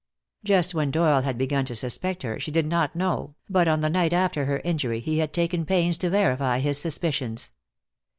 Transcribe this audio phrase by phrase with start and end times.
[0.43, 3.87] Just when Doyle had begun to suspect her she did not know, but on the
[3.89, 7.51] night after her injury he had taken pains to verify his suspicions.